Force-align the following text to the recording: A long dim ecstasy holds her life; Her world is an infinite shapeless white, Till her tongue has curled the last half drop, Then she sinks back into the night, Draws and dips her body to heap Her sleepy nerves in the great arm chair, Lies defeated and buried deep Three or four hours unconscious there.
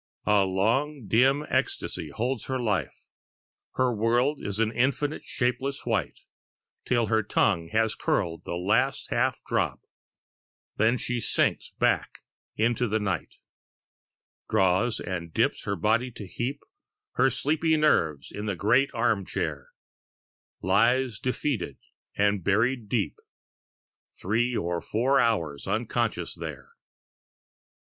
A 0.25 0.45
long 0.45 1.05
dim 1.05 1.45
ecstasy 1.49 2.09
holds 2.09 2.45
her 2.45 2.59
life; 2.59 3.01
Her 3.75 3.93
world 3.93 4.39
is 4.43 4.57
an 4.57 4.71
infinite 4.71 5.23
shapeless 5.23 5.85
white, 5.85 6.21
Till 6.85 7.05
her 7.05 7.21
tongue 7.21 7.67
has 7.67 7.93
curled 7.93 8.41
the 8.43 8.55
last 8.55 9.11
half 9.11 9.43
drop, 9.45 9.81
Then 10.77 10.97
she 10.97 11.21
sinks 11.21 11.69
back 11.77 12.23
into 12.55 12.87
the 12.87 12.99
night, 12.99 13.35
Draws 14.49 14.99
and 14.99 15.31
dips 15.31 15.65
her 15.65 15.75
body 15.75 16.09
to 16.13 16.25
heap 16.25 16.63
Her 17.11 17.29
sleepy 17.29 17.77
nerves 17.77 18.31
in 18.31 18.47
the 18.47 18.55
great 18.55 18.89
arm 18.95 19.23
chair, 19.23 19.67
Lies 20.63 21.19
defeated 21.19 21.77
and 22.17 22.43
buried 22.43 22.89
deep 22.89 23.19
Three 24.19 24.57
or 24.57 24.81
four 24.81 25.19
hours 25.19 25.67
unconscious 25.67 26.33
there. 26.33 26.71